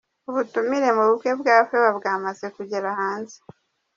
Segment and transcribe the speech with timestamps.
[0.29, 3.37] Ubutumire mu bukwe bwa Favor bwamaze kugera hanze.